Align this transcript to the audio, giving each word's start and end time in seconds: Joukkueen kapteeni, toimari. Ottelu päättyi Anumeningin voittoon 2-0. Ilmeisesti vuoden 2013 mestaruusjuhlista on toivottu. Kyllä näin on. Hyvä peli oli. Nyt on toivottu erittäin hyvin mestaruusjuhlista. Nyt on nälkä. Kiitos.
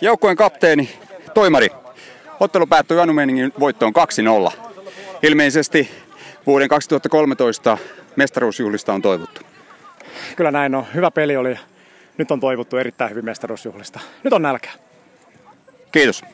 Joukkueen 0.00 0.36
kapteeni, 0.36 0.98
toimari. 1.34 1.68
Ottelu 2.40 2.66
päättyi 2.66 3.00
Anumeningin 3.00 3.52
voittoon 3.60 3.92
2-0. 4.50 4.52
Ilmeisesti 5.22 5.90
vuoden 6.46 6.68
2013 6.68 7.78
mestaruusjuhlista 8.16 8.92
on 8.92 9.02
toivottu. 9.02 9.40
Kyllä 10.36 10.50
näin 10.50 10.74
on. 10.74 10.86
Hyvä 10.94 11.10
peli 11.10 11.36
oli. 11.36 11.58
Nyt 12.18 12.30
on 12.30 12.40
toivottu 12.40 12.76
erittäin 12.76 13.10
hyvin 13.10 13.24
mestaruusjuhlista. 13.24 14.00
Nyt 14.22 14.32
on 14.32 14.42
nälkä. 14.42 14.70
Kiitos. 15.92 16.24